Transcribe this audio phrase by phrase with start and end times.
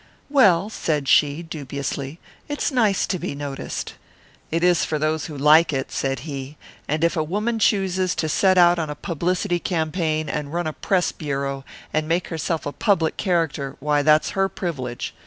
[0.31, 2.17] "Well," said she, dubiously,
[2.49, 3.93] "it's nice to be noticed."
[4.49, 8.27] "It is for those who like it," said he; "and if a woman chooses to
[8.27, 12.71] set out on a publicity campaign, and run a press bureau, and make herself a
[12.71, 15.13] public character, why, that's her privilege.